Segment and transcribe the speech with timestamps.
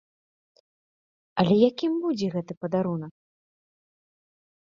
[1.43, 3.13] Але якім будзе гэты падарунак?